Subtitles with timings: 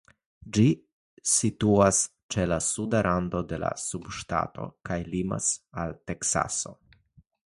[0.57, 0.63] Ĝi
[1.31, 1.99] situas
[2.35, 5.51] ĉe la suda rando de la subŝtato kaj limas
[5.83, 6.75] al Teksaso.